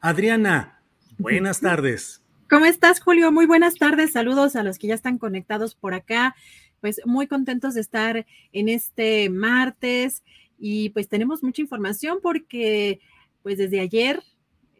Adriana, 0.00 0.80
buenas 1.18 1.60
tardes. 1.62 2.22
¿Cómo 2.48 2.64
estás, 2.64 3.00
Julio? 3.00 3.32
Muy 3.32 3.46
buenas 3.46 3.74
tardes. 3.74 4.12
Saludos 4.12 4.56
a 4.56 4.62
los 4.62 4.78
que 4.78 4.86
ya 4.86 4.94
están 4.94 5.18
conectados 5.18 5.74
por 5.74 5.92
acá. 5.92 6.34
Pues 6.80 7.00
muy 7.04 7.26
contentos 7.26 7.74
de 7.74 7.80
estar 7.80 8.26
en 8.52 8.68
este 8.68 9.28
martes 9.28 10.22
y 10.58 10.90
pues 10.90 11.08
tenemos 11.08 11.42
mucha 11.42 11.60
información 11.60 12.18
porque 12.22 13.00
pues 13.42 13.58
desde 13.58 13.80
ayer 13.80 14.22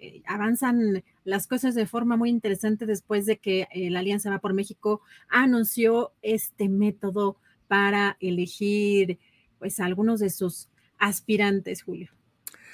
eh, 0.01 0.23
avanzan 0.27 1.03
las 1.25 1.47
cosas 1.47 1.75
de 1.75 1.87
forma 1.87 2.17
muy 2.17 2.31
interesante 2.31 2.87
después 2.87 3.27
de 3.27 3.39
que 3.39 3.67
eh, 3.73 3.91
la 3.91 3.99
Alianza 3.99 4.31
Va 4.31 4.39
por 4.39 4.55
México 4.55 5.03
anunció 5.29 6.13
este 6.23 6.69
método 6.69 7.37
para 7.67 8.17
elegir 8.21 9.19
pues 9.59 9.81
a 9.81 9.85
algunos 9.85 10.21
de 10.21 10.31
sus 10.31 10.69
aspirantes, 10.99 11.83
Julio. 11.83 12.11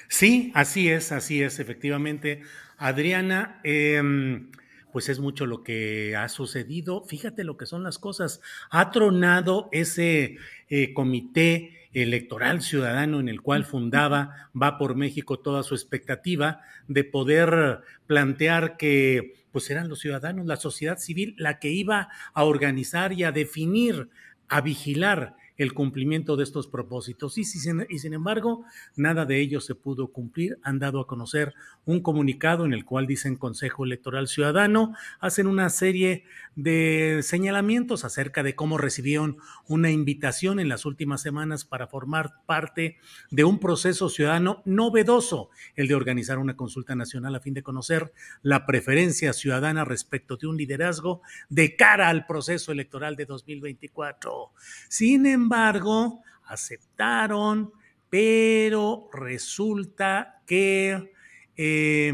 Sí, 0.07 0.51
así 0.55 0.89
es, 0.89 1.11
así 1.11 1.41
es, 1.41 1.59
efectivamente. 1.59 2.41
Adriana, 2.77 3.59
em, 3.63 4.51
pues 4.91 5.09
es 5.09 5.19
mucho 5.19 5.45
lo 5.45 5.63
que 5.63 6.15
ha 6.15 6.29
sucedido. 6.29 7.03
Fíjate 7.03 7.43
lo 7.43 7.57
que 7.57 7.65
son 7.65 7.83
las 7.83 7.99
cosas. 7.99 8.41
Ha 8.69 8.91
tronado 8.91 9.69
ese 9.71 10.37
eh, 10.69 10.93
comité 10.93 11.89
electoral 11.93 12.61
ciudadano 12.61 13.19
en 13.19 13.29
el 13.29 13.41
cual 13.41 13.65
fundaba 13.65 14.49
Va 14.61 14.77
por 14.77 14.95
México 14.95 15.39
toda 15.39 15.63
su 15.63 15.75
expectativa 15.75 16.61
de 16.87 17.03
poder 17.03 17.81
plantear 18.05 18.77
que 18.77 19.45
pues 19.51 19.69
eran 19.69 19.87
los 19.87 19.99
ciudadanos, 19.99 20.45
la 20.45 20.57
sociedad 20.57 20.97
civil, 20.97 21.33
la 21.37 21.59
que 21.59 21.69
iba 21.71 22.09
a 22.33 22.43
organizar 22.43 23.13
y 23.13 23.23
a 23.23 23.31
definir, 23.31 24.09
a 24.49 24.59
vigilar 24.59 25.35
el 25.57 25.73
cumplimiento 25.73 26.35
de 26.35 26.43
estos 26.43 26.67
propósitos. 26.67 27.37
Y, 27.37 27.45
sin, 27.45 28.13
embargo, 28.13 28.65
nada 28.95 29.25
de 29.25 29.39
ello 29.39 29.61
se 29.61 29.75
pudo 29.75 30.07
cumplir. 30.07 30.59
Han 30.63 30.79
dado 30.79 30.99
a 30.99 31.07
conocer 31.07 31.53
un 31.85 32.01
comunicado 32.01 32.65
en 32.65 32.73
el 32.73 32.85
cual 32.85 33.07
dicen 33.07 33.35
Consejo 33.35 33.85
Electoral 33.85 34.27
Ciudadano, 34.27 34.93
hacen 35.19 35.47
una 35.47 35.69
serie 35.69 36.23
de 36.55 37.19
señalamientos 37.21 38.05
acerca 38.05 38.43
de 38.43 38.55
cómo 38.55 38.77
recibieron 38.77 39.37
una 39.67 39.91
invitación 39.91 40.59
en 40.59 40.69
las 40.69 40.85
últimas 40.85 41.21
semanas 41.21 41.65
para 41.65 41.87
formar 41.87 42.33
parte 42.45 42.97
de 43.29 43.43
un 43.43 43.59
proceso 43.59 44.09
ciudadano 44.09 44.61
novedoso, 44.65 45.49
el 45.75 45.87
de 45.87 45.95
organizar 45.95 46.39
una 46.39 46.55
consulta 46.55 46.95
nacional 46.95 47.35
a 47.35 47.39
fin 47.39 47.53
de 47.53 47.63
conocer 47.63 48.13
la 48.41 48.65
preferencia 48.65 49.33
ciudadana 49.33 49.85
respecto 49.85 50.37
de 50.37 50.47
un 50.47 50.57
liderazgo 50.57 51.21
de 51.49 51.75
cara 51.75 52.09
al 52.09 52.25
proceso 52.25 52.71
electoral 52.71 53.15
de 53.15 53.25
2024. 53.25 54.51
Sin 54.89 55.25
embargo, 55.25 55.44
embargo, 55.45 56.21
aceptaron, 56.45 57.71
pero 58.09 59.09
resulta 59.13 60.41
que 60.45 61.11
eh, 61.55 62.13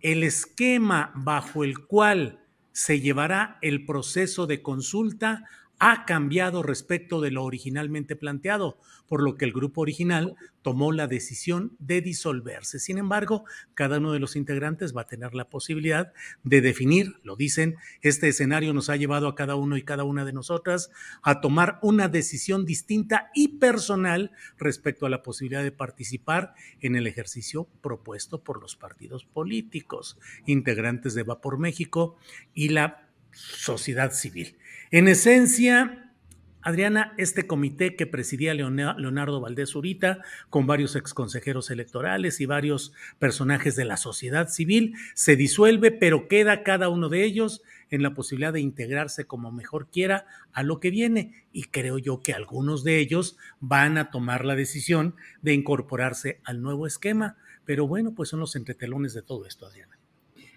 el 0.00 0.22
esquema 0.22 1.12
bajo 1.14 1.64
el 1.64 1.86
cual 1.86 2.44
se 2.72 3.00
llevará 3.00 3.58
el 3.62 3.84
proceso 3.84 4.46
de 4.46 4.62
consulta 4.62 5.44
ha 5.78 6.04
cambiado 6.06 6.62
respecto 6.62 7.20
de 7.20 7.30
lo 7.30 7.44
originalmente 7.44 8.16
planteado, 8.16 8.78
por 9.06 9.22
lo 9.22 9.36
que 9.36 9.44
el 9.44 9.52
grupo 9.52 9.80
original 9.80 10.34
tomó 10.62 10.92
la 10.92 11.06
decisión 11.06 11.76
de 11.78 12.00
disolverse. 12.00 12.78
Sin 12.78 12.98
embargo, 12.98 13.44
cada 13.74 13.98
uno 13.98 14.12
de 14.12 14.18
los 14.18 14.36
integrantes 14.36 14.94
va 14.94 15.02
a 15.02 15.06
tener 15.06 15.34
la 15.34 15.48
posibilidad 15.48 16.12
de 16.42 16.60
definir, 16.60 17.14
lo 17.22 17.36
dicen, 17.36 17.76
este 18.02 18.28
escenario 18.28 18.74
nos 18.74 18.90
ha 18.90 18.96
llevado 18.96 19.28
a 19.28 19.34
cada 19.34 19.54
uno 19.54 19.76
y 19.76 19.82
cada 19.82 20.04
una 20.04 20.24
de 20.24 20.32
nosotras 20.32 20.90
a 21.22 21.40
tomar 21.40 21.78
una 21.82 22.08
decisión 22.08 22.64
distinta 22.64 23.30
y 23.34 23.58
personal 23.58 24.32
respecto 24.58 25.06
a 25.06 25.10
la 25.10 25.22
posibilidad 25.22 25.62
de 25.62 25.72
participar 25.72 26.54
en 26.80 26.96
el 26.96 27.06
ejercicio 27.06 27.68
propuesto 27.80 28.42
por 28.42 28.60
los 28.60 28.76
partidos 28.76 29.24
políticos, 29.24 30.18
integrantes 30.44 31.14
de 31.14 31.22
Va 31.22 31.40
por 31.40 31.58
México 31.58 32.16
y 32.52 32.70
la 32.70 33.08
sociedad 33.32 34.12
civil. 34.12 34.58
En 34.90 35.06
esencia, 35.06 36.14
Adriana, 36.62 37.12
este 37.18 37.46
comité 37.46 37.94
que 37.94 38.06
presidía 38.06 38.54
Leonardo 38.54 39.38
Valdés 39.38 39.74
Urita, 39.74 40.22
con 40.48 40.66
varios 40.66 40.96
exconsejeros 40.96 41.70
electorales 41.70 42.40
y 42.40 42.46
varios 42.46 42.94
personajes 43.18 43.76
de 43.76 43.84
la 43.84 43.98
sociedad 43.98 44.48
civil, 44.48 44.94
se 45.14 45.36
disuelve, 45.36 45.90
pero 45.90 46.26
queda 46.26 46.62
cada 46.62 46.88
uno 46.88 47.10
de 47.10 47.24
ellos 47.24 47.60
en 47.90 48.02
la 48.02 48.14
posibilidad 48.14 48.54
de 48.54 48.60
integrarse 48.60 49.26
como 49.26 49.52
mejor 49.52 49.90
quiera 49.90 50.24
a 50.54 50.62
lo 50.62 50.80
que 50.80 50.90
viene. 50.90 51.34
Y 51.52 51.64
creo 51.64 51.98
yo 51.98 52.22
que 52.22 52.32
algunos 52.32 52.82
de 52.82 52.98
ellos 52.98 53.36
van 53.60 53.98
a 53.98 54.10
tomar 54.10 54.46
la 54.46 54.56
decisión 54.56 55.16
de 55.42 55.52
incorporarse 55.52 56.40
al 56.44 56.62
nuevo 56.62 56.86
esquema. 56.86 57.36
Pero 57.66 57.86
bueno, 57.86 58.14
pues 58.14 58.30
son 58.30 58.40
los 58.40 58.56
entretelones 58.56 59.12
de 59.12 59.20
todo 59.20 59.44
esto, 59.44 59.66
Adriana. 59.66 59.97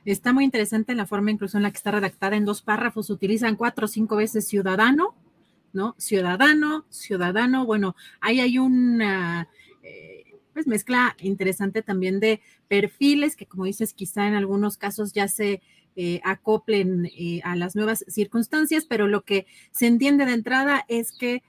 Está 0.05 0.33
muy 0.33 0.43
interesante 0.43 0.95
la 0.95 1.05
forma 1.05 1.31
incluso 1.31 1.57
en 1.57 1.63
la 1.63 1.71
que 1.71 1.77
está 1.77 1.91
redactada 1.91 2.35
en 2.35 2.45
dos 2.45 2.61
párrafos. 2.61 3.09
Utilizan 3.09 3.55
cuatro 3.55 3.85
o 3.85 3.87
cinco 3.87 4.15
veces 4.15 4.47
ciudadano, 4.47 5.13
¿no? 5.73 5.95
Ciudadano, 5.99 6.85
ciudadano. 6.89 7.65
Bueno, 7.65 7.95
ahí 8.19 8.39
hay 8.39 8.57
una 8.57 9.47
eh, 9.83 10.25
pues 10.53 10.65
mezcla 10.65 11.15
interesante 11.19 11.83
también 11.83 12.19
de 12.19 12.41
perfiles 12.67 13.35
que, 13.35 13.45
como 13.45 13.65
dices, 13.65 13.93
quizá 13.93 14.27
en 14.27 14.33
algunos 14.33 14.77
casos 14.77 15.13
ya 15.13 15.27
se 15.27 15.61
eh, 15.95 16.19
acoplen 16.23 17.05
eh, 17.17 17.41
a 17.43 17.55
las 17.55 17.75
nuevas 17.75 18.03
circunstancias, 18.07 18.85
pero 18.85 19.07
lo 19.07 19.21
que 19.21 19.45
se 19.71 19.85
entiende 19.85 20.25
de 20.25 20.33
entrada 20.33 20.83
es 20.87 21.11
que, 21.11 21.43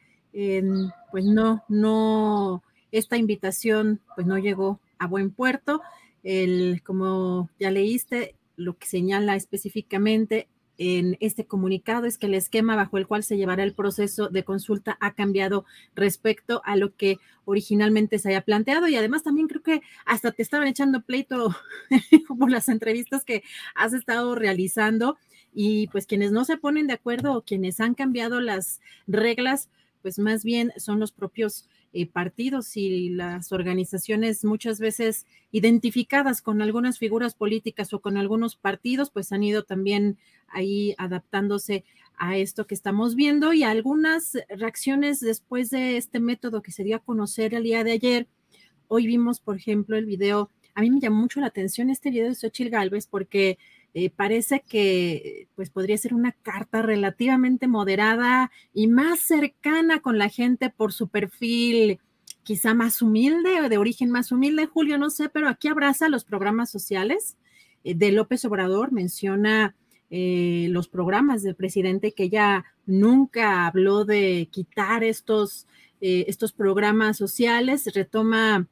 pues 1.11 1.25
no, 1.25 1.63
no, 1.69 2.63
esta 2.91 3.17
invitación 3.17 4.01
pues 4.15 4.27
no 4.27 4.39
llegó 4.39 4.81
a 4.99 5.07
buen 5.07 5.31
puerto. 5.31 5.83
El, 6.23 6.83
como 6.85 7.51
ya 7.59 7.71
leíste, 7.71 8.37
lo 8.57 8.77
que 8.79 8.87
señala 8.87 9.37
específicamente 9.37 10.49
en 10.79 11.17
este 11.21 11.47
comunicado 11.47 12.07
es 12.07 12.19
que 12.19 12.27
el 12.27 12.35
esquema 12.35 12.77
bajo 12.77 12.99
el 12.99 13.07
cual 13.07 13.23
se 13.23 13.37
llevará 13.37 13.63
el 13.63 13.75
proceso 13.75 14.29
de 14.29 14.43
consulta 14.43 14.97
ha 15.01 15.15
cambiado 15.15 15.65
respecto 15.95 16.63
a 16.65 16.77
lo 16.77 16.97
que 16.97 17.19
originalmente 17.45 18.19
se 18.19 18.31
haya 18.31 18.41
planteado. 18.43 18.89
Y 18.89 18.97
además 18.97 19.23
también 19.23 19.49
creo 19.49 19.63
que 19.63 19.83
hasta 20.07 20.33
te 20.33 20.43
estaban 20.43 20.67
echando 20.69 21.03
pleito 21.03 21.55
por 22.39 22.51
las 22.51 22.69
entrevistas 22.69 23.25
que 23.25 23.43
has 23.75 23.93
estado 23.93 24.35
realizando. 24.35 25.19
Y 25.55 25.89
pues 25.89 26.07
quienes 26.07 26.33
no 26.33 26.45
se 26.45 26.57
ponen 26.57 26.87
de 26.87 26.95
acuerdo 26.95 27.35
o 27.35 27.43
quienes 27.43 27.79
han 27.81 27.95
cambiado 27.95 28.41
las 28.41 28.81
reglas, 29.07 29.69
pues 30.01 30.19
más 30.19 30.43
bien 30.43 30.73
son 30.79 30.99
los 30.99 31.13
propios 31.13 31.69
eh, 31.95 32.07
partidos 32.07 32.77
y 32.77 33.11
las 33.11 33.53
organizaciones 33.53 34.45
muchas 34.45 34.81
veces 34.81 35.27
identificadas 35.51 36.41
con 36.41 36.63
algunas 36.63 36.99
figuras 36.99 37.35
políticas 37.35 37.93
o 37.93 38.01
con 38.01 38.17
algunos 38.17 38.57
partidos, 38.57 39.11
pues 39.11 39.31
han 39.31 39.43
ido 39.43 39.65
también 39.65 40.17
ahí 40.49 40.95
adaptándose 40.97 41.85
a 42.17 42.37
esto 42.39 42.67
que 42.67 42.75
estamos 42.75 43.15
viendo 43.15 43.53
y 43.53 43.63
algunas 43.63 44.39
reacciones 44.49 45.21
después 45.21 45.71
de 45.71 45.97
este 45.97 46.19
método 46.19 46.63
que 46.63 46.73
se 46.73 46.85
dio 46.85 46.97
a 46.97 47.05
conocer 47.05 47.53
el 47.53 47.65
día 47.65 47.85
de 47.85 47.93
ayer. 47.93 48.27
Hoy 48.89 49.07
vimos, 49.07 49.41
por 49.41 49.57
ejemplo, 49.57 49.97
el 49.97 50.07
video, 50.07 50.51
a 50.75 50.81
mí 50.81 50.91
me 50.91 51.01
llamó 51.01 51.21
mucho 51.21 51.41
la 51.41 51.49
atención 51.49 51.91
este 51.91 52.11
video 52.11 52.29
de 52.29 52.35
Xochitl 52.35 52.71
Galvez 52.71 53.07
porque 53.07 53.59
eh, 53.95 54.09
parece 54.09 54.63
que 54.67 55.49
pues 55.55 55.69
podría 55.69 55.99
ser 55.99 56.15
una 56.15 56.33
carta 56.33 56.81
relativamente 56.81 57.69
moderada 57.69 58.51
y 58.73 58.87
más 58.87 59.21
cercana 59.21 60.01
con 60.01 60.17
la 60.17 60.31
gente 60.31 60.71
por 60.71 60.95
su 60.95 61.09
perfil 61.09 62.01
quizá 62.43 62.73
más 62.73 63.03
humilde 63.03 63.61
o 63.61 63.69
de 63.69 63.77
origen 63.77 64.11
más 64.11 64.33
humilde, 64.33 64.67
Julio, 64.67 64.97
no 64.97 65.11
sé, 65.11 65.29
pero 65.29 65.47
aquí 65.47 65.69
abraza 65.69 66.09
los 66.09 66.25
programas 66.25 66.71
sociales 66.71 67.37
eh, 67.85 67.95
de 67.95 68.13
López 68.13 68.45
Obrador, 68.47 68.93
menciona 68.93 69.77
eh, 70.11 70.69
los 70.71 70.89
programas 70.89 71.43
del 71.43 71.55
presidente 71.55 72.13
que 72.13 72.31
ya 72.31 72.65
nunca 72.87 73.67
habló 73.67 74.07
de 74.07 74.49
quitar 74.51 75.05
estos, 75.05 75.67
estos 76.01 76.53
programas 76.53 77.17
sociales, 77.17 77.89
retoma 77.95 78.67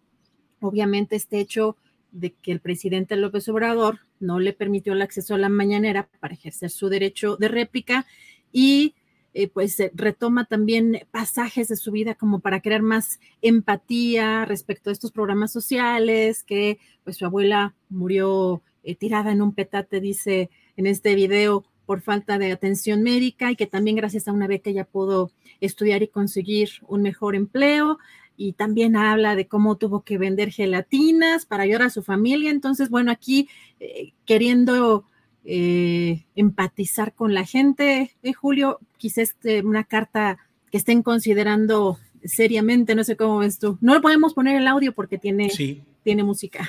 obviamente 0.60 1.14
este 1.14 1.38
hecho 1.38 1.76
de 2.12 2.32
que 2.32 2.52
el 2.52 2.60
presidente 2.60 3.16
López 3.16 3.48
Obrador 3.48 4.00
no 4.18 4.38
le 4.38 4.52
permitió 4.52 4.92
el 4.92 5.02
acceso 5.02 5.34
a 5.34 5.38
la 5.38 5.48
mañanera 5.48 6.08
para 6.20 6.34
ejercer 6.34 6.70
su 6.70 6.88
derecho 6.88 7.36
de 7.36 7.48
réplica 7.48 8.06
y 8.52 8.94
eh, 9.32 9.48
pues 9.48 9.76
retoma 9.94 10.44
también 10.44 11.06
pasajes 11.12 11.68
de 11.68 11.76
su 11.76 11.92
vida 11.92 12.14
como 12.16 12.40
para 12.40 12.60
crear 12.60 12.82
más 12.82 13.20
empatía 13.42 14.44
respecto 14.44 14.90
a 14.90 14.92
estos 14.92 15.12
programas 15.12 15.52
sociales, 15.52 16.42
que 16.42 16.78
pues 17.04 17.16
su 17.16 17.24
abuela 17.26 17.74
murió 17.88 18.62
eh, 18.82 18.96
tirada 18.96 19.30
en 19.30 19.40
un 19.40 19.54
petate, 19.54 20.00
dice 20.00 20.50
en 20.76 20.86
este 20.86 21.14
video, 21.14 21.64
por 21.86 22.02
falta 22.02 22.38
de 22.38 22.52
atención 22.52 23.02
médica 23.02 23.50
y 23.50 23.56
que 23.56 23.66
también 23.66 23.96
gracias 23.96 24.28
a 24.28 24.32
una 24.32 24.46
beca 24.46 24.70
ya 24.70 24.84
pudo 24.84 25.32
estudiar 25.60 26.04
y 26.04 26.08
conseguir 26.08 26.70
un 26.86 27.02
mejor 27.02 27.34
empleo 27.34 27.98
y 28.40 28.54
también 28.54 28.96
habla 28.96 29.36
de 29.36 29.46
cómo 29.46 29.76
tuvo 29.76 30.00
que 30.00 30.16
vender 30.16 30.50
gelatinas 30.50 31.44
para 31.44 31.64
ayudar 31.64 31.82
a 31.82 31.90
su 31.90 32.02
familia. 32.02 32.50
Entonces, 32.50 32.88
bueno, 32.88 33.12
aquí 33.12 33.50
eh, 33.80 34.14
queriendo 34.24 35.04
eh, 35.44 36.24
empatizar 36.34 37.12
con 37.12 37.34
la 37.34 37.44
gente, 37.44 38.12
eh, 38.22 38.32
Julio, 38.32 38.78
quizás 38.96 39.34
este, 39.34 39.60
una 39.60 39.84
carta 39.84 40.38
que 40.70 40.78
estén 40.78 41.02
considerando 41.02 41.98
seriamente, 42.24 42.94
no 42.94 43.04
sé 43.04 43.14
cómo 43.14 43.40
ves 43.40 43.58
tú. 43.58 43.76
No 43.82 43.92
le 43.92 44.00
podemos 44.00 44.32
poner 44.32 44.56
el 44.56 44.68
audio 44.68 44.94
porque 44.94 45.18
tiene, 45.18 45.50
tiene 46.02 46.24
música. 46.24 46.68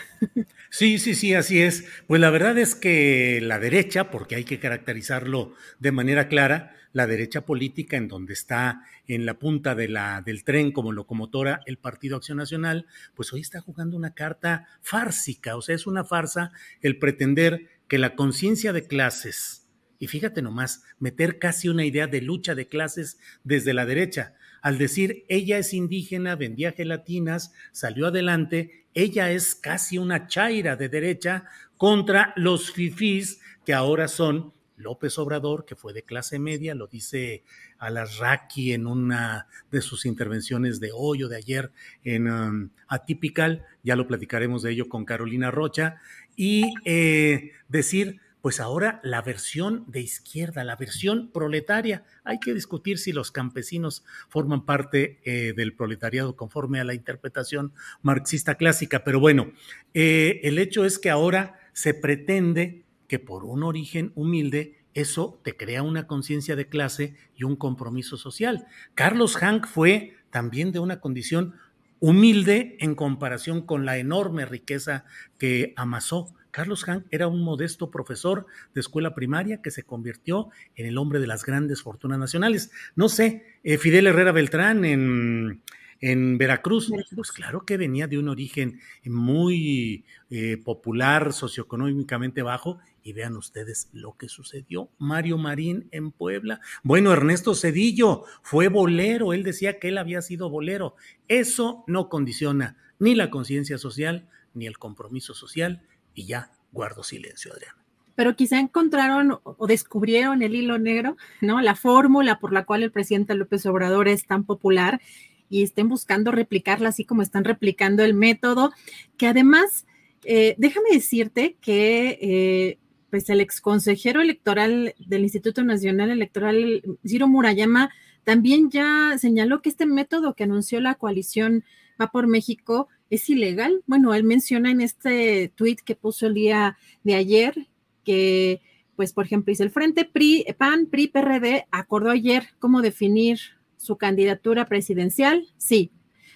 Sí, 0.70 1.00
sí, 1.00 1.16
sí, 1.16 1.34
así 1.34 1.62
es. 1.62 1.86
Pues 2.08 2.22
la 2.22 2.30
verdad 2.30 2.58
es 2.58 2.76
que 2.76 3.40
la 3.42 3.60
derecha, 3.60 4.10
porque 4.10 4.36
hay 4.36 4.46
que 4.46 4.60
caracterizarlo 4.60 5.54
de 5.80 5.92
manera 5.92 6.30
clara, 6.30 6.76
la 6.94 7.08
derecha 7.08 7.42
política 7.42 7.98
en 7.98 8.08
donde 8.08 8.34
está 8.34 8.84
en 9.08 9.26
la 9.26 9.36
punta 9.36 9.76
del 9.76 10.44
tren 10.44 10.72
como 10.72 10.92
locomotora 10.92 11.62
el 11.66 11.78
Partido 11.78 12.18
Acción 12.18 12.38
Nacional, 12.38 12.86
pues 13.16 13.32
hoy 13.34 13.42
está 13.42 13.62
jugando 13.62 13.98
una 13.98 14.14
carta 14.14 14.68
fársica, 14.82 15.56
o 15.56 15.62
sea, 15.62 15.76
es 15.76 15.88
una 15.88 16.04
farsa 16.04 16.52
el 16.82 16.98
pretender 17.00 17.68
que 17.88 17.98
la 17.98 18.16
conciencia 18.16 18.74
de 18.74 18.88
clases, 18.88 19.61
y 20.02 20.08
fíjate 20.08 20.42
nomás, 20.42 20.84
meter 20.98 21.38
casi 21.38 21.70
una 21.70 21.86
idea 21.86 22.08
de 22.08 22.22
lucha 22.22 22.56
de 22.56 22.66
clases 22.66 23.20
desde 23.44 23.72
la 23.76 23.86
derecha, 23.86 24.34
al 24.64 24.80
decir 24.80 25.26
ella 25.30 25.60
es 25.60 25.76
indígena, 25.76 26.36
vendía 26.36 26.72
gelatinas, 26.72 27.54
salió 27.72 28.08
adelante, 28.08 28.86
ella 28.96 29.32
es 29.32 29.54
casi 29.54 30.00
una 30.00 30.26
chaira 30.26 30.76
de 30.76 30.90
derecha 30.90 31.46
contra 31.78 32.34
los 32.36 32.72
fifís 32.72 33.42
que 33.64 33.76
ahora 33.76 34.08
son 34.08 34.54
López 34.76 35.20
Obrador, 35.20 35.66
que 35.66 35.76
fue 35.76 35.94
de 35.94 36.02
clase 36.02 36.40
media, 36.40 36.74
lo 36.74 36.88
dice 36.88 37.44
Alasraqui 37.78 38.74
en 38.74 38.88
una 38.88 39.46
de 39.70 39.82
sus 39.82 40.08
intervenciones 40.08 40.80
de 40.80 40.90
hoy 40.92 41.22
o 41.22 41.30
de 41.30 41.38
ayer 41.38 41.72
en 42.04 42.28
um, 42.28 42.70
Atypical, 42.88 43.66
ya 43.84 43.96
lo 43.96 44.08
platicaremos 44.08 44.64
de 44.64 44.72
ello 44.72 44.90
con 44.90 45.06
Carolina 45.06 45.52
Rocha, 45.52 46.02
y 46.36 46.74
eh, 46.86 47.52
decir, 47.70 48.20
pues 48.42 48.60
ahora 48.60 49.00
la 49.04 49.22
versión 49.22 49.86
de 49.88 50.02
izquierda, 50.02 50.64
la 50.64 50.76
versión 50.76 51.32
proletaria. 51.32 52.04
Hay 52.24 52.40
que 52.40 52.54
discutir 52.54 52.98
si 52.98 53.12
los 53.12 53.32
campesinos 53.32 54.04
forman 54.30 54.66
parte 54.66 55.20
eh, 55.24 55.54
del 55.56 55.74
proletariado 55.74 56.36
conforme 56.36 56.80
a 56.80 56.84
la 56.84 56.94
interpretación 56.94 57.74
marxista 58.02 58.56
clásica, 58.56 59.04
pero 59.04 59.20
bueno, 59.20 59.52
eh, 59.94 60.40
el 60.44 60.58
hecho 60.58 60.86
es 60.86 60.98
que 60.98 61.10
ahora 61.10 61.60
se 61.74 61.94
pretende 61.94 62.84
que 63.08 63.20
por 63.20 63.46
un 63.46 63.64
origen 63.64 64.12
humilde 64.16 64.78
eso 64.94 65.40
te 65.44 65.56
crea 65.56 65.84
una 65.84 66.08
conciencia 66.08 66.56
de 66.56 66.68
clase 66.68 67.16
y 67.36 67.44
un 67.44 67.56
compromiso 67.56 68.18
social. 68.18 68.66
Carlos 68.96 69.38
Hank 69.38 69.68
fue 69.68 70.16
también 70.32 70.72
de 70.72 70.80
una 70.80 71.00
condición 71.00 71.56
humilde 72.00 72.78
en 72.80 72.96
comparación 72.96 73.62
con 73.62 73.86
la 73.86 73.98
enorme 73.98 74.46
riqueza 74.46 75.06
que 75.38 75.74
amasó 75.78 76.34
Carlos 76.52 76.84
Hank 76.84 77.06
era 77.10 77.28
un 77.28 77.42
modesto 77.42 77.90
profesor 77.90 78.46
de 78.74 78.82
escuela 78.82 79.16
primaria 79.16 79.62
que 79.62 79.72
se 79.72 79.84
convirtió 79.84 80.50
en 80.76 80.86
el 80.86 80.98
hombre 80.98 81.20
de 81.20 81.28
las 81.28 81.46
grandes 81.46 81.82
fortunas 81.82 82.20
nacionales. 82.20 82.72
No 82.96 83.10
sé, 83.10 83.46
eh, 83.64 83.78
Fidel 83.78 84.08
Herrera 84.08 84.32
Beltrán 84.32 84.86
en, 84.86 85.62
en 86.02 86.38
Veracruz, 86.38 86.92
pues 87.16 87.32
claro 87.32 87.64
que 87.66 87.78
venía 87.78 88.08
de 88.08 88.18
un 88.18 88.28
origen 88.28 88.80
muy 89.06 90.04
eh, 90.32 90.58
popular, 90.58 91.32
socioeconómicamente 91.32 92.42
bajo, 92.42 92.80
y 93.04 93.14
vean 93.14 93.38
ustedes 93.38 93.90
lo 93.94 94.18
que 94.18 94.28
sucedió. 94.28 94.90
Mario 94.98 95.38
Marín 95.38 95.88
en 95.92 96.12
Puebla. 96.12 96.60
Bueno, 96.84 97.14
Ernesto 97.14 97.56
Cedillo 97.56 98.24
fue 98.42 98.68
bolero, 98.68 99.34
él 99.34 99.44
decía 99.44 99.80
que 99.80 99.90
él 99.90 99.98
había 99.98 100.22
sido 100.22 100.50
bolero. 100.50 100.96
Eso 101.28 101.84
no 101.88 102.10
condiciona 102.10 102.78
ni 103.00 103.16
la 103.16 103.30
conciencia 103.30 103.78
social, 103.78 104.28
ni 104.54 104.68
el 104.68 104.78
compromiso 104.78 105.34
social, 105.34 105.82
y 106.14 106.26
ya 106.26 106.52
guardo 106.72 107.04
silencio, 107.04 107.54
Adriana. 107.54 107.78
Pero 108.16 108.36
quizá 108.36 108.60
encontraron 108.60 109.40
o 109.44 109.68
descubrieron 109.68 110.42
el 110.42 110.56
hilo 110.56 110.78
negro, 110.78 111.18
¿no? 111.40 111.62
La 111.62 111.76
fórmula 111.76 112.40
por 112.40 112.54
la 112.54 112.66
cual 112.66 112.84
el 112.84 112.92
presidente 112.92 113.36
López 113.36 113.66
Obrador 113.66 114.08
es 114.08 114.26
tan 114.26 114.44
popular 114.44 115.02
y 115.50 115.64
estén 115.64 115.90
buscando 115.90 116.32
replicarla 116.32 116.90
así 116.90 117.04
como 117.04 117.22
están 117.22 117.44
replicando 117.44 118.04
el 118.04 118.14
método, 118.14 118.72
que 119.18 119.28
además, 119.28 119.86
eh, 120.24 120.56
déjame 120.58 120.90
decirte 120.92 121.58
que 121.62 122.20
eh, 122.22 122.78
pues 123.10 123.30
el 123.30 123.42
exconsejero 123.42 124.22
electoral 124.22 124.94
del 125.00 125.24
Instituto 125.24 125.64
Nacional 125.64 126.12
Electoral, 126.12 126.84
Ciro 127.06 127.28
Murayama, 127.28 127.90
también 128.24 128.70
ya 128.70 129.18
señaló 129.18 129.62
que 129.62 129.70
este 129.70 129.86
método 129.86 130.36
que 130.36 130.44
anunció 130.44 130.80
la 130.80 130.96
coalición 130.96 131.64
Va 132.02 132.12
por 132.12 132.28
México 132.28 132.88
es 133.12 133.30
ilegal. 133.30 133.84
Bueno, 133.86 134.14
él 134.16 134.24
menciona 134.24 134.72
en 134.72 134.82
este 134.82 135.52
tweet 135.56 135.78
que 135.86 135.96
puso 135.96 136.28
el 136.28 136.34
día 136.34 136.78
de 137.04 137.16
ayer 137.16 137.68
que, 138.06 138.62
pues, 138.96 139.14
por 139.14 139.26
ejemplo, 139.26 139.52
dice 139.52 139.64
el 139.64 139.70
Frente 139.70 140.06
PRI, 140.06 140.46
PAN, 140.58 140.88
PRI, 140.88 141.10
PRD 141.10 141.68
acordó 141.72 142.10
ayer 142.10 142.48
cómo 142.58 142.82
definir 142.82 143.40
su 143.76 143.98
candidatura 143.98 144.66
presidencial. 144.66 145.46
Sí. 145.58 145.92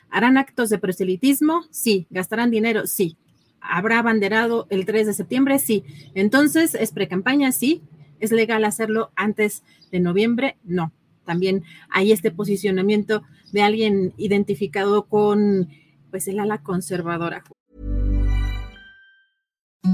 ¿Harán 0.09 0.37
actos 0.37 0.69
de 0.69 0.77
proselitismo? 0.77 1.63
Sí. 1.71 2.07
¿Gastarán 2.09 2.51
dinero? 2.51 2.87
Sí. 2.87 3.17
¿Habrá 3.61 3.99
abanderado 3.99 4.67
el 4.69 4.85
3 4.85 5.07
de 5.07 5.13
septiembre? 5.13 5.59
Sí. 5.59 5.83
Entonces, 6.13 6.75
¿es 6.75 6.91
precampaña? 6.91 7.53
Sí. 7.53 7.81
¿Es 8.19 8.33
legal 8.33 8.65
hacerlo 8.65 9.11
antes 9.15 9.63
de 9.91 10.01
noviembre? 10.01 10.57
No. 10.65 10.91
También 11.23 11.63
hay 11.89 12.11
este 12.11 12.31
posicionamiento 12.31 13.23
de 13.53 13.61
alguien 13.61 14.13
identificado 14.17 15.07
con 15.07 15.69
pues 16.15 16.29
el 16.29 16.39
ala 16.39 16.59
conservadora. 16.59 17.43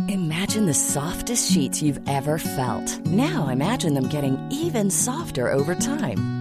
Imagine 0.08 0.68
the 0.68 0.74
softest 0.74 1.52
sheets 1.52 1.82
you've 1.82 2.00
ever 2.08 2.38
felt. 2.38 3.00
Now 3.08 3.48
imagine 3.48 3.96
them 3.96 4.08
getting 4.08 4.38
even 4.52 4.92
softer 4.92 5.52
over 5.52 5.74
time. 5.74 6.41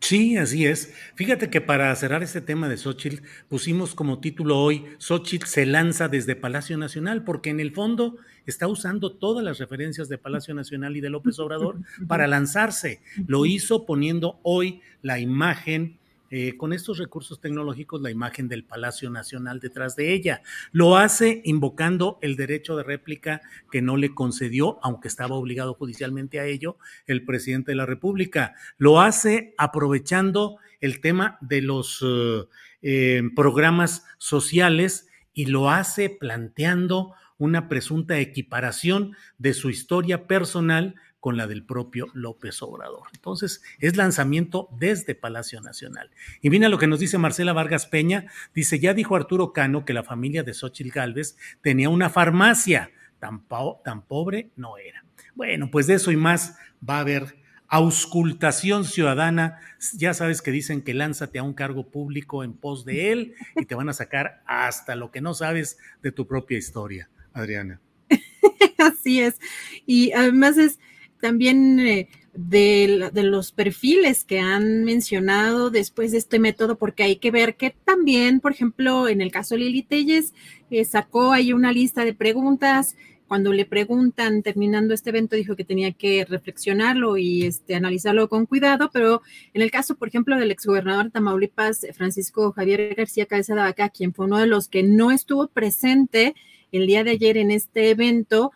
Sí, 0.00 0.38
así 0.38 0.64
es. 0.66 0.94
Fíjate 1.14 1.50
que 1.50 1.60
para 1.60 1.94
cerrar 1.94 2.22
este 2.22 2.40
tema 2.40 2.68
de 2.68 2.78
Xochitl, 2.78 3.22
pusimos 3.48 3.94
como 3.94 4.18
título 4.18 4.58
hoy, 4.58 4.86
Xochitl 4.98 5.46
se 5.46 5.66
lanza 5.66 6.08
desde 6.08 6.34
Palacio 6.34 6.78
Nacional, 6.78 7.22
porque 7.22 7.50
en 7.50 7.60
el 7.60 7.72
fondo 7.72 8.16
está 8.46 8.66
usando 8.66 9.12
todas 9.12 9.44
las 9.44 9.58
referencias 9.58 10.08
de 10.08 10.16
Palacio 10.16 10.54
Nacional 10.54 10.96
y 10.96 11.00
de 11.00 11.10
López 11.10 11.38
Obrador 11.38 11.76
para 12.08 12.26
lanzarse. 12.26 13.00
Lo 13.26 13.44
hizo 13.44 13.84
poniendo 13.84 14.40
hoy 14.42 14.80
la 15.02 15.20
imagen 15.20 15.99
eh, 16.30 16.56
con 16.56 16.72
estos 16.72 16.98
recursos 16.98 17.40
tecnológicos 17.40 18.00
la 18.00 18.10
imagen 18.10 18.48
del 18.48 18.64
Palacio 18.64 19.10
Nacional 19.10 19.58
detrás 19.60 19.96
de 19.96 20.12
ella. 20.12 20.42
Lo 20.70 20.96
hace 20.96 21.42
invocando 21.44 22.18
el 22.22 22.36
derecho 22.36 22.76
de 22.76 22.84
réplica 22.84 23.40
que 23.70 23.82
no 23.82 23.96
le 23.96 24.14
concedió, 24.14 24.78
aunque 24.82 25.08
estaba 25.08 25.34
obligado 25.34 25.74
judicialmente 25.74 26.38
a 26.38 26.46
ello, 26.46 26.78
el 27.06 27.24
presidente 27.24 27.72
de 27.72 27.76
la 27.76 27.86
República. 27.86 28.54
Lo 28.78 29.00
hace 29.00 29.54
aprovechando 29.58 30.58
el 30.80 31.00
tema 31.00 31.36
de 31.40 31.62
los 31.62 32.00
uh, 32.02 32.48
eh, 32.82 33.22
programas 33.34 34.04
sociales 34.18 35.08
y 35.34 35.46
lo 35.46 35.68
hace 35.68 36.10
planteando 36.10 37.14
una 37.38 37.68
presunta 37.68 38.18
equiparación 38.18 39.16
de 39.38 39.54
su 39.54 39.70
historia 39.70 40.26
personal 40.26 40.94
con 41.20 41.36
la 41.36 41.46
del 41.46 41.64
propio 41.64 42.08
López 42.14 42.60
Obrador. 42.62 43.08
Entonces, 43.14 43.62
es 43.78 43.96
lanzamiento 43.96 44.68
desde 44.78 45.14
Palacio 45.14 45.60
Nacional. 45.60 46.10
Y 46.40 46.50
mira 46.50 46.68
lo 46.68 46.78
que 46.78 46.86
nos 46.86 46.98
dice 46.98 47.18
Marcela 47.18 47.52
Vargas 47.52 47.86
Peña. 47.86 48.26
Dice, 48.54 48.80
ya 48.80 48.94
dijo 48.94 49.16
Arturo 49.16 49.52
Cano 49.52 49.84
que 49.84 49.92
la 49.92 50.02
familia 50.02 50.42
de 50.42 50.54
Xochitl 50.54 50.90
Galvez 50.90 51.36
tenía 51.62 51.90
una 51.90 52.10
farmacia. 52.10 52.90
Tan, 53.18 53.44
tan 53.84 54.02
pobre 54.06 54.50
no 54.56 54.78
era. 54.78 55.04
Bueno, 55.34 55.70
pues 55.70 55.86
de 55.86 55.94
eso 55.94 56.10
y 56.10 56.16
más 56.16 56.56
va 56.88 56.96
a 56.96 57.00
haber 57.00 57.36
auscultación 57.68 58.84
ciudadana. 58.84 59.58
Ya 59.94 60.12
sabes 60.14 60.42
que 60.42 60.50
dicen 60.50 60.82
que 60.82 60.94
lánzate 60.94 61.38
a 61.38 61.42
un 61.42 61.54
cargo 61.54 61.90
público 61.90 62.44
en 62.44 62.54
pos 62.54 62.84
de 62.84 63.12
él 63.12 63.34
y 63.56 63.66
te 63.66 63.74
van 63.74 63.88
a 63.88 63.92
sacar 63.92 64.42
hasta 64.46 64.96
lo 64.96 65.10
que 65.10 65.20
no 65.20 65.34
sabes 65.34 65.78
de 66.02 66.12
tu 66.12 66.26
propia 66.26 66.58
historia, 66.58 67.10
Adriana. 67.32 67.80
Así 68.78 69.20
es. 69.20 69.38
Y 69.86 70.12
además 70.12 70.58
es 70.58 70.78
también 71.20 71.80
eh, 71.80 72.08
de, 72.34 73.10
los 73.14 73.52
perfiles 73.52 74.24
que 74.24 74.40
han 74.40 74.84
mencionado 74.84 75.70
después 75.70 76.12
de 76.12 76.18
este 76.18 76.38
método, 76.38 76.76
porque 76.76 77.02
hay 77.02 77.16
que 77.16 77.30
ver 77.30 77.56
que 77.56 77.70
también, 77.84 78.40
por 78.40 78.52
ejemplo, 78.52 79.08
en 79.08 79.20
el 79.20 79.32
caso 79.32 79.54
de 79.54 79.62
Lili 79.62 79.82
Telles, 79.82 80.34
eh, 80.70 80.84
sacó 80.84 81.32
ahí 81.32 81.52
una 81.52 81.72
lista 81.72 82.04
de 82.04 82.14
preguntas. 82.14 82.96
Cuando 83.26 83.52
le 83.52 83.64
preguntan, 83.64 84.42
terminando 84.42 84.92
este 84.92 85.10
evento, 85.10 85.36
dijo 85.36 85.54
que 85.54 85.64
tenía 85.64 85.92
que 85.92 86.24
reflexionarlo 86.24 87.16
y 87.16 87.44
este, 87.44 87.76
analizarlo 87.76 88.28
con 88.28 88.46
cuidado, 88.46 88.90
pero 88.92 89.22
en 89.54 89.62
el 89.62 89.70
caso, 89.70 89.94
por 89.94 90.08
ejemplo, 90.08 90.36
del 90.36 90.50
exgobernador 90.50 91.04
de 91.04 91.10
Tamaulipas, 91.10 91.86
Francisco 91.94 92.50
Javier 92.52 92.94
García 92.96 93.26
Cabeza 93.26 93.54
de 93.54 93.60
Vaca, 93.60 93.88
quien 93.88 94.12
fue 94.12 94.26
uno 94.26 94.38
de 94.38 94.48
los 94.48 94.66
que 94.66 94.82
no 94.82 95.12
estuvo 95.12 95.46
presente 95.46 96.34
el 96.72 96.88
día 96.88 97.04
de 97.04 97.12
ayer 97.12 97.36
en 97.36 97.52
este 97.52 97.90
evento, 97.90 98.50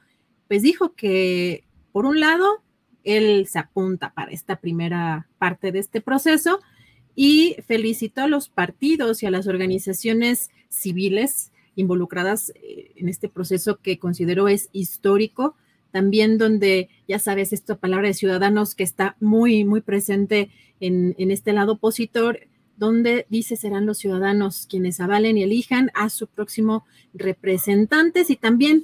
pues 0.49 0.62
dijo 0.62 0.94
que 0.94 1.64
por 1.94 2.06
un 2.06 2.18
lado, 2.18 2.60
él 3.04 3.46
se 3.46 3.60
apunta 3.60 4.12
para 4.14 4.32
esta 4.32 4.56
primera 4.56 5.28
parte 5.38 5.70
de 5.70 5.78
este 5.78 6.00
proceso 6.00 6.58
y 7.14 7.54
felicitó 7.68 8.22
a 8.22 8.26
los 8.26 8.48
partidos 8.48 9.22
y 9.22 9.26
a 9.26 9.30
las 9.30 9.46
organizaciones 9.46 10.50
civiles 10.68 11.52
involucradas 11.76 12.50
eh, 12.56 12.90
en 12.96 13.08
este 13.08 13.28
proceso 13.28 13.78
que 13.80 14.00
considero 14.00 14.48
es 14.48 14.70
histórico, 14.72 15.54
también 15.92 16.36
donde, 16.36 16.88
ya 17.06 17.20
sabes, 17.20 17.52
esta 17.52 17.76
palabra 17.76 18.08
de 18.08 18.14
ciudadanos 18.14 18.74
que 18.74 18.82
está 18.82 19.14
muy, 19.20 19.64
muy 19.64 19.80
presente 19.80 20.50
en, 20.80 21.14
este 21.30 21.52
lado 21.52 21.74
opositor, 21.74 22.40
donde 22.76 23.24
dice 23.28 23.54
serán 23.54 23.86
los 23.86 23.98
ciudadanos 23.98 24.66
quienes 24.68 24.98
avalen 24.98 25.38
y 25.38 25.44
elijan 25.44 25.92
a 25.94 26.10
su 26.10 26.26
próximo 26.26 26.86
representantes 27.14 28.30
y 28.30 28.34
también 28.34 28.82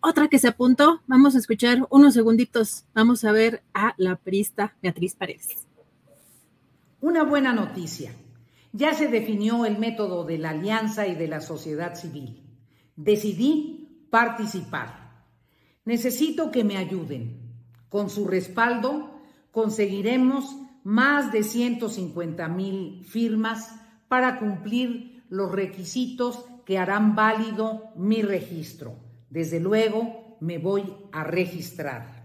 otra 0.00 0.28
que 0.28 0.38
se 0.38 0.48
apuntó, 0.48 1.02
vamos 1.06 1.34
a 1.34 1.38
escuchar 1.38 1.86
unos 1.90 2.14
segunditos, 2.14 2.84
vamos 2.94 3.24
a 3.24 3.32
ver 3.32 3.62
a 3.74 3.94
la 3.96 4.16
perista 4.16 4.76
Beatriz 4.82 5.14
Paredes. 5.14 5.66
Una 7.00 7.24
buena 7.24 7.52
noticia. 7.52 8.12
Ya 8.72 8.94
se 8.94 9.08
definió 9.08 9.64
el 9.64 9.78
método 9.78 10.24
de 10.24 10.38
la 10.38 10.50
alianza 10.50 11.06
y 11.06 11.14
de 11.14 11.28
la 11.28 11.40
sociedad 11.40 11.94
civil. 11.94 12.42
Decidí 12.96 14.06
participar. 14.10 15.24
Necesito 15.84 16.50
que 16.50 16.64
me 16.64 16.76
ayuden. 16.76 17.40
Con 17.88 18.10
su 18.10 18.26
respaldo 18.26 19.20
conseguiremos 19.52 20.56
más 20.84 21.32
de 21.32 21.42
150 21.42 22.48
mil 22.48 23.04
firmas 23.04 23.74
para 24.08 24.38
cumplir 24.38 25.24
los 25.28 25.50
requisitos 25.50 26.44
que 26.64 26.78
harán 26.78 27.14
válido 27.14 27.92
mi 27.96 28.22
registro. 28.22 29.07
Desde 29.30 29.60
luego 29.60 30.38
me 30.40 30.58
voy 30.58 30.84
a 31.12 31.24
registrar. 31.24 32.18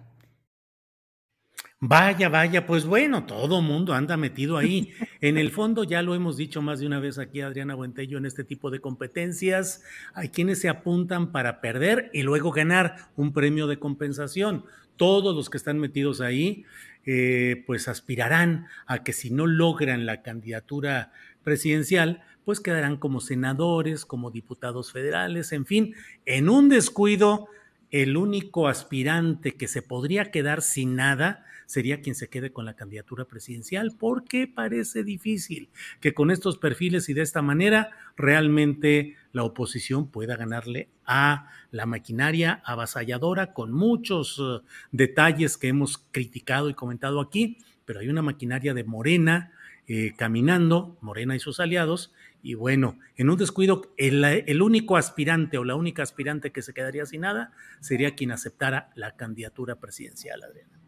Vaya, 1.85 2.29
vaya, 2.29 2.65
pues 2.65 2.85
bueno, 2.85 3.25
todo 3.25 3.61
mundo 3.61 3.93
anda 3.93 4.15
metido 4.15 4.57
ahí. 4.57 4.93
En 5.19 5.37
el 5.37 5.51
fondo, 5.51 5.85
ya 5.85 6.01
lo 6.01 6.15
hemos 6.15 6.35
dicho 6.35 6.61
más 6.61 6.81
de 6.81 6.87
una 6.87 6.99
vez 6.99 7.17
aquí, 7.17 7.39
Adriana 7.39 7.75
Buentello, 7.75 8.17
en 8.17 8.25
este 8.25 8.43
tipo 8.43 8.69
de 8.69 8.81
competencias, 8.81 9.83
hay 10.13 10.29
quienes 10.29 10.59
se 10.59 10.67
apuntan 10.67 11.31
para 11.31 11.61
perder 11.61 12.09
y 12.13 12.23
luego 12.23 12.51
ganar 12.51 12.95
un 13.15 13.31
premio 13.31 13.67
de 13.67 13.79
compensación. 13.79 14.65
Todos 14.97 15.33
los 15.33 15.49
que 15.49 15.57
están 15.57 15.79
metidos 15.79 16.19
ahí, 16.19 16.65
eh, 17.05 17.63
pues 17.65 17.87
aspirarán 17.87 18.67
a 18.85 19.03
que 19.03 19.13
si 19.13 19.29
no 19.29 19.47
logran 19.47 20.05
la 20.05 20.21
candidatura 20.21 21.13
presidencial, 21.43 22.21
pues 22.45 22.59
quedarán 22.59 22.97
como 22.97 23.19
senadores, 23.19 24.05
como 24.05 24.31
diputados 24.31 24.91
federales, 24.91 25.51
en 25.51 25.65
fin, 25.65 25.95
en 26.25 26.49
un 26.49 26.69
descuido, 26.69 27.47
el 27.91 28.17
único 28.17 28.67
aspirante 28.67 29.51
que 29.51 29.67
se 29.67 29.83
podría 29.83 30.31
quedar 30.31 30.63
sin 30.63 30.95
nada 30.95 31.45
sería 31.67 32.01
quien 32.01 32.15
se 32.15 32.27
quede 32.27 32.51
con 32.51 32.65
la 32.65 32.75
candidatura 32.75 33.25
presidencial, 33.25 33.95
porque 33.97 34.47
parece 34.47 35.03
difícil 35.03 35.69
que 36.01 36.13
con 36.13 36.31
estos 36.31 36.57
perfiles 36.57 37.09
y 37.09 37.13
de 37.13 37.21
esta 37.21 37.41
manera 37.41 37.91
realmente 38.17 39.15
la 39.31 39.43
oposición 39.43 40.09
pueda 40.09 40.35
ganarle 40.35 40.89
a 41.05 41.49
la 41.71 41.85
maquinaria 41.85 42.61
avasalladora 42.65 43.53
con 43.53 43.71
muchos 43.71 44.39
uh, 44.39 44.61
detalles 44.91 45.57
que 45.57 45.67
hemos 45.67 45.97
criticado 46.11 46.69
y 46.69 46.73
comentado 46.73 47.21
aquí, 47.21 47.57
pero 47.85 47.99
hay 47.99 48.09
una 48.09 48.21
maquinaria 48.21 48.73
de 48.73 48.83
Morena 48.83 49.51
eh, 49.95 50.15
caminando, 50.17 50.97
Morena 51.01 51.35
y 51.35 51.39
sus 51.39 51.59
aliados, 51.59 52.11
y 52.41 52.55
bueno, 52.55 52.97
en 53.15 53.29
un 53.29 53.37
descuido, 53.37 53.93
el, 53.95 54.59
único 54.63 54.97
aspirante 54.97 55.59
o 55.59 55.63
la 55.63 55.75
única 55.75 56.01
aspirante 56.01 56.51
que 56.51 56.63
se 56.63 56.73
quedaría 56.73 57.05
sin 57.05 57.21
nada 57.21 57.51
sería 57.79 58.15
quien 58.15 58.31
aceptara 58.31 58.89
la 58.95 59.15
candidatura 59.15 59.75
presidencial, 59.75 60.41
Adriana. 60.41 60.79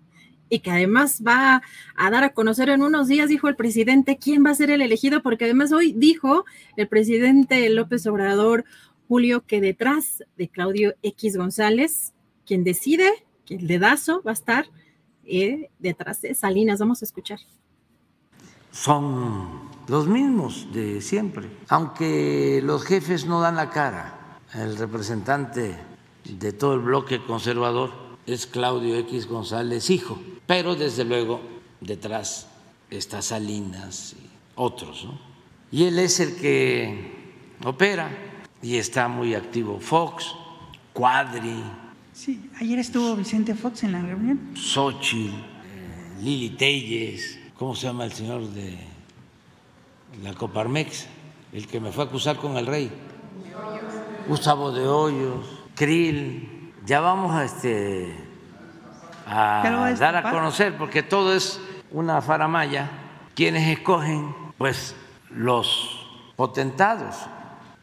Y 0.50 0.62
que 0.62 0.72
además 0.72 1.22
va 1.22 1.62
a 1.96 2.10
dar 2.10 2.24
a 2.24 2.34
conocer 2.34 2.70
en 2.70 2.82
unos 2.82 3.08
días, 3.08 3.30
dijo 3.30 3.48
el 3.48 3.56
presidente, 3.56 4.18
quién 4.18 4.44
va 4.44 4.50
a 4.50 4.56
ser 4.56 4.72
el 4.72 4.82
elegido, 4.82 5.22
porque 5.22 5.46
además 5.46 5.72
hoy 5.72 5.94
dijo 5.94 6.44
el 6.76 6.88
presidente 6.88 7.70
López 7.70 8.08
Obrador, 8.08 8.66
Julio, 9.08 9.46
que 9.46 9.62
detrás 9.62 10.24
de 10.36 10.48
Claudio 10.48 10.96
X 11.04 11.38
González, 11.38 12.16
quien 12.44 12.64
decide, 12.64 13.12
que 13.46 13.54
el 13.54 13.68
dedazo 13.68 14.24
va 14.24 14.32
a 14.32 14.34
estar 14.34 14.66
eh, 15.26 15.70
detrás 15.78 16.24
de 16.24 16.34
Salinas. 16.34 16.80
Vamos 16.80 17.04
a 17.04 17.06
escuchar. 17.06 17.38
Son 18.76 19.70
los 19.88 20.06
mismos 20.06 20.68
de 20.74 21.00
siempre, 21.00 21.50
aunque 21.70 22.60
los 22.62 22.84
jefes 22.84 23.26
no 23.26 23.40
dan 23.40 23.56
la 23.56 23.70
cara. 23.70 24.40
El 24.54 24.76
representante 24.76 25.78
de 26.26 26.52
todo 26.52 26.74
el 26.74 26.82
bloque 26.82 27.24
conservador 27.24 27.92
es 28.26 28.46
Claudio 28.46 28.98
X 28.98 29.28
González, 29.28 29.90
hijo, 29.90 30.20
pero 30.46 30.76
desde 30.76 31.06
luego 31.06 31.40
detrás 31.80 32.48
está 32.90 33.22
Salinas 33.22 34.14
y 34.20 34.28
otros. 34.56 35.08
Y 35.72 35.86
él 35.86 35.98
es 35.98 36.20
el 36.20 36.36
que 36.36 37.14
opera 37.64 38.10
y 38.62 38.76
está 38.76 39.08
muy 39.08 39.36
activo 39.36 39.80
Fox, 39.80 40.36
Cuadri. 40.92 41.64
Sí, 42.12 42.50
ayer 42.60 42.80
estuvo 42.80 43.16
Vicente 43.16 43.56
Fox 43.56 43.84
en 43.84 43.94
la 43.94 44.02
reunión. 44.02 44.52
Xochitl, 44.54 45.34
eh, 45.34 46.22
Lili 46.22 46.50
Telles, 46.50 47.45
¿cómo 47.58 47.76
se 47.76 47.88
llama 47.88 48.06
el 48.06 48.14
señor 48.14 48.42
de 48.50 48.78
la 50.24 50.34
Coparmex, 50.34 51.08
el 51.54 51.68
que 51.68 51.80
me 51.80 51.92
fue 51.92 52.04
a 52.04 52.08
acusar 52.08 52.38
con 52.38 52.58
el 52.58 52.66
rey. 52.66 52.92
Gustavo 54.28 54.72
de 54.72 54.88
Hoyos, 54.88 55.46
Krill, 55.76 56.74
ya 56.86 57.00
vamos 57.00 57.34
a 57.34 57.44
este 57.44 58.16
a 59.28 59.94
dar 59.98 60.16
a 60.16 60.32
conocer 60.32 60.78
porque 60.78 61.04
todo 61.04 61.34
es 61.34 61.60
una 61.92 62.22
faramaya, 62.22 62.90
quienes 63.36 63.68
escogen 63.68 64.36
pues 64.58 64.96
los 65.30 66.08
potentados, 66.36 67.16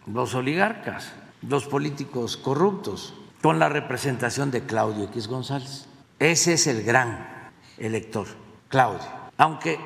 los 0.06 0.34
oligarcas, 0.34 1.12
los 1.42 1.66
políticos 1.66 2.36
corruptos, 2.36 3.14
con 3.40 3.58
la 3.58 3.68
representación 3.68 4.50
de 4.50 4.64
Claudio 4.64 5.04
X 5.04 5.26
González. 5.28 5.88
Ese 6.18 6.54
es 6.54 6.66
el 6.68 6.84
gran 6.84 7.50
elector, 7.78 8.26
Claudio. 8.68 9.21
Aunque 9.36 9.78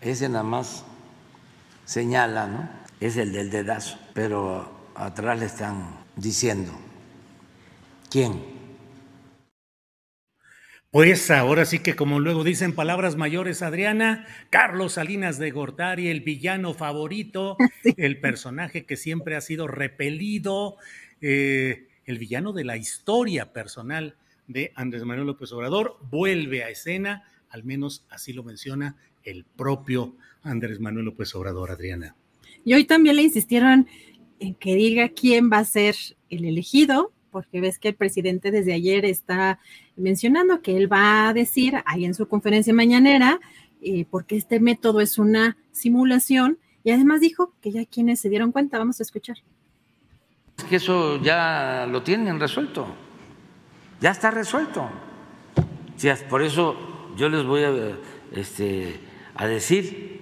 ese 0.00 0.28
nada 0.28 0.44
más 0.44 0.84
señala, 1.84 2.46
¿no? 2.46 2.70
Es 3.00 3.16
el 3.16 3.32
del 3.32 3.50
dedazo, 3.50 3.98
pero 4.14 4.70
atrás 4.94 5.38
le 5.38 5.46
están 5.46 5.96
diciendo 6.16 6.72
quién 8.10 8.52
pues 10.92 11.30
ahora 11.30 11.64
sí 11.64 11.78
que 11.78 11.96
como 11.96 12.20
luego 12.20 12.44
dicen 12.44 12.74
palabras 12.74 13.16
mayores, 13.16 13.62
Adriana, 13.62 14.26
Carlos 14.50 14.92
Salinas 14.92 15.38
de 15.38 15.50
Gortari, 15.50 16.08
el 16.08 16.20
villano 16.20 16.74
favorito, 16.74 17.56
el 17.96 18.20
personaje 18.20 18.84
que 18.84 18.98
siempre 18.98 19.34
ha 19.34 19.40
sido 19.40 19.66
repelido, 19.68 20.76
eh, 21.22 21.88
el 22.04 22.18
villano 22.18 22.52
de 22.52 22.64
la 22.64 22.76
historia 22.76 23.54
personal 23.54 24.16
de 24.48 24.70
Andrés 24.74 25.04
Manuel 25.04 25.28
López 25.28 25.50
Obrador, 25.52 25.96
vuelve 26.10 26.62
a 26.62 26.68
escena, 26.68 27.26
al 27.52 27.64
menos 27.64 28.04
así 28.10 28.32
lo 28.32 28.42
menciona 28.42 28.96
el 29.22 29.44
propio 29.44 30.16
Andrés 30.42 30.80
Manuel 30.80 31.04
López 31.06 31.34
Obrador, 31.34 31.70
Adriana. 31.70 32.16
Y 32.64 32.74
hoy 32.74 32.84
también 32.84 33.16
le 33.16 33.22
insistieron 33.22 33.86
en 34.40 34.54
que 34.54 34.74
diga 34.74 35.10
quién 35.10 35.50
va 35.52 35.58
a 35.58 35.64
ser 35.64 35.94
el 36.30 36.44
elegido 36.44 37.12
porque 37.32 37.60
ves 37.60 37.78
que 37.78 37.88
el 37.88 37.94
presidente 37.94 38.52
desde 38.52 38.74
ayer 38.74 39.04
está 39.04 39.58
mencionando 39.96 40.60
que 40.60 40.76
él 40.76 40.92
va 40.92 41.28
a 41.28 41.32
decir 41.32 41.82
ahí 41.86 42.04
en 42.04 42.14
su 42.14 42.28
conferencia 42.28 42.74
mañanera, 42.74 43.40
eh, 43.80 44.06
porque 44.10 44.36
este 44.36 44.60
método 44.60 45.00
es 45.00 45.18
una 45.18 45.56
simulación, 45.72 46.58
y 46.84 46.90
además 46.90 47.20
dijo 47.20 47.54
que 47.62 47.72
ya 47.72 47.86
quienes 47.86 48.20
se 48.20 48.28
dieron 48.28 48.52
cuenta, 48.52 48.78
vamos 48.78 49.00
a 49.00 49.02
escuchar. 49.02 49.38
Es 50.58 50.64
que 50.64 50.76
eso 50.76 51.20
ya 51.22 51.88
lo 51.90 52.02
tienen 52.02 52.38
resuelto, 52.38 52.86
ya 54.00 54.10
está 54.10 54.30
resuelto. 54.30 54.90
por 56.28 56.42
eso 56.42 56.91
yo 57.16 57.28
les 57.28 57.44
voy 57.44 57.64
a, 57.64 57.72
este, 58.32 59.00
a 59.34 59.46
decir 59.46 60.20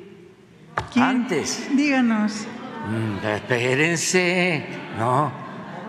antes. 0.96 1.68
Díganos. 1.76 2.46
Mm, 2.88 3.26
espérense, 3.26 4.64
no. 4.98 5.32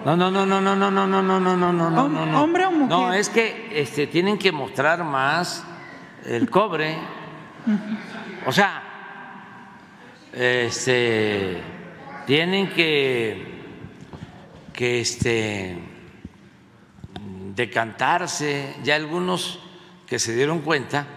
No, 0.06 0.18
no, 0.18 0.32
no, 0.32 0.46
no, 0.46 0.60
no, 0.62 0.76
no, 0.76 0.92
no, 0.92 1.08
no, 1.08 1.22
no, 1.22 1.40
no, 1.40 1.56
no, 1.56 1.74
no, 1.74 2.10
no, 2.10 2.26
no. 2.26 2.44
¿Hombre 2.44 2.66
o 2.66 2.72
mujer? 2.72 2.90
No, 2.90 3.14
es 3.14 3.30
que 3.30 3.70
este, 3.74 4.08
tienen 4.08 4.38
que 4.38 4.52
mostrar 4.52 5.04
más 5.04 5.64
el 6.26 6.50
cobre. 6.50 6.98
O 8.46 8.52
sea, 8.52 8.82
este, 10.34 11.62
tienen 12.26 12.70
que, 12.70 13.62
que 14.74 15.02
este, 15.02 15.78
decantarse. 17.56 18.76
Ya 18.84 18.96
algunos 18.96 19.60
que 20.12 20.20
se 20.20 20.36
dieron 20.36 20.60
cuenta 20.60 21.08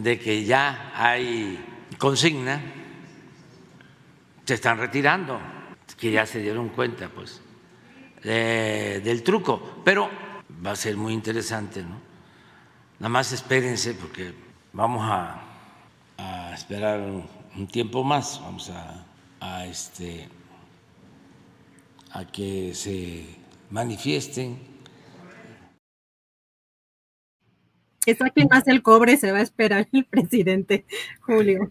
de 0.00 0.18
que 0.18 0.42
ya 0.42 0.90
hay 0.94 1.62
consigna, 1.98 2.62
se 4.46 4.54
están 4.54 4.78
retirando, 4.78 5.38
que 5.98 6.10
ya 6.10 6.24
se 6.24 6.40
dieron 6.40 6.70
cuenta, 6.70 7.10
pues 7.10 7.42
del 8.22 9.22
truco, 9.22 9.82
pero 9.84 10.08
va 10.64 10.70
a 10.70 10.76
ser 10.76 10.96
muy 10.96 11.12
interesante, 11.12 11.82
¿no? 11.82 12.00
Nada 13.00 13.10
más 13.10 13.32
espérense 13.32 13.92
porque 13.92 14.32
vamos 14.72 15.06
a, 15.06 15.42
esperar 16.54 17.00
un, 17.00 17.66
tiempo 17.66 18.02
más, 18.02 18.40
vamos 18.40 18.72
a, 19.40 19.66
este, 19.66 20.26
a 22.12 22.24
que 22.24 22.74
se 22.74 23.26
manifiesten. 23.68 24.58
Que 28.08 28.14
saquen 28.14 28.48
más 28.50 28.66
el 28.68 28.80
cobre, 28.80 29.18
se 29.18 29.32
va 29.32 29.40
a 29.40 29.42
esperar 29.42 29.86
el 29.92 30.06
presidente 30.06 30.86
Julio. 31.20 31.70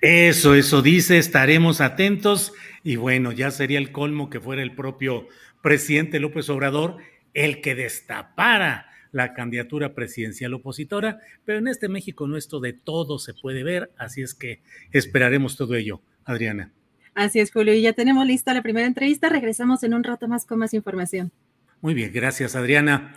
Eso, 0.00 0.54
eso 0.54 0.80
dice, 0.80 1.18
estaremos 1.18 1.80
atentos 1.80 2.52
y 2.84 2.94
bueno, 2.94 3.32
ya 3.32 3.50
sería 3.50 3.78
el 3.78 3.90
colmo 3.90 4.30
que 4.30 4.38
fuera 4.38 4.62
el 4.62 4.76
propio 4.76 5.26
presidente 5.60 6.20
López 6.20 6.48
Obrador 6.50 6.98
el 7.34 7.60
que 7.60 7.74
destapara 7.74 8.92
la 9.10 9.34
candidatura 9.34 9.92
presidencial 9.92 10.54
opositora, 10.54 11.18
pero 11.44 11.58
en 11.58 11.66
este 11.66 11.88
México 11.88 12.28
no 12.28 12.36
esto 12.36 12.60
de 12.60 12.74
todo 12.74 13.18
se 13.18 13.34
puede 13.34 13.64
ver, 13.64 13.90
así 13.98 14.22
es 14.22 14.34
que 14.34 14.62
esperaremos 14.92 15.56
todo 15.56 15.74
ello. 15.74 16.00
Adriana. 16.24 16.70
Así 17.16 17.40
es, 17.40 17.50
Julio, 17.50 17.74
y 17.74 17.82
ya 17.82 17.92
tenemos 17.92 18.24
lista 18.24 18.54
la 18.54 18.62
primera 18.62 18.86
entrevista, 18.86 19.28
regresamos 19.28 19.82
en 19.82 19.94
un 19.94 20.04
rato 20.04 20.28
más 20.28 20.46
con 20.46 20.60
más 20.60 20.74
información. 20.74 21.32
Muy 21.80 21.94
bien, 21.94 22.12
gracias, 22.12 22.54
Adriana. 22.54 23.16